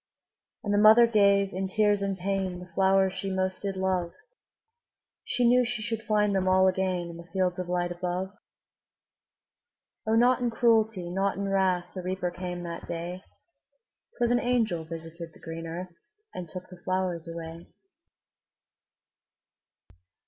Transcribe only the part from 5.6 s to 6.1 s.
she should